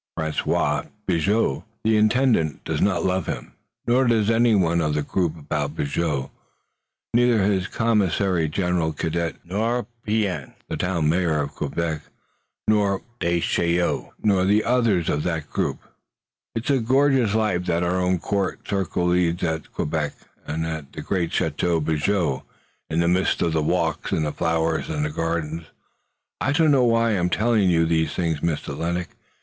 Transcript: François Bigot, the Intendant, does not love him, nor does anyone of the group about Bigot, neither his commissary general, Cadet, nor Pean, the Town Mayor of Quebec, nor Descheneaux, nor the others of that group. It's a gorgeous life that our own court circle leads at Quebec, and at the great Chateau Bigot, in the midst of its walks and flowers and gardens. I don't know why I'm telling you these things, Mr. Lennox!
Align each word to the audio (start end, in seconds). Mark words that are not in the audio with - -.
François 0.17 0.89
Bigot, 1.05 1.61
the 1.83 1.95
Intendant, 1.95 2.63
does 2.63 2.81
not 2.81 3.05
love 3.05 3.27
him, 3.27 3.53
nor 3.85 4.05
does 4.05 4.31
anyone 4.31 4.81
of 4.81 4.95
the 4.95 5.03
group 5.03 5.37
about 5.37 5.75
Bigot, 5.75 6.31
neither 7.13 7.43
his 7.43 7.67
commissary 7.67 8.49
general, 8.49 8.93
Cadet, 8.93 9.35
nor 9.45 9.85
Pean, 10.03 10.53
the 10.67 10.75
Town 10.75 11.07
Mayor 11.07 11.39
of 11.39 11.53
Quebec, 11.53 12.01
nor 12.67 13.03
Descheneaux, 13.19 14.13
nor 14.23 14.43
the 14.45 14.63
others 14.63 15.07
of 15.07 15.21
that 15.21 15.51
group. 15.51 15.77
It's 16.55 16.71
a 16.71 16.79
gorgeous 16.79 17.35
life 17.35 17.67
that 17.67 17.83
our 17.83 17.99
own 18.01 18.17
court 18.17 18.67
circle 18.67 19.05
leads 19.05 19.43
at 19.43 19.71
Quebec, 19.71 20.15
and 20.47 20.65
at 20.65 20.91
the 20.93 21.03
great 21.03 21.31
Chateau 21.31 21.79
Bigot, 21.79 22.41
in 22.89 23.01
the 23.01 23.07
midst 23.07 23.43
of 23.43 23.55
its 23.55 23.63
walks 23.65 24.11
and 24.11 24.35
flowers 24.35 24.89
and 24.89 25.13
gardens. 25.13 25.65
I 26.41 26.53
don't 26.53 26.71
know 26.71 26.85
why 26.85 27.11
I'm 27.11 27.29
telling 27.29 27.69
you 27.69 27.85
these 27.85 28.13
things, 28.15 28.39
Mr. 28.39 28.75
Lennox! 28.75 29.13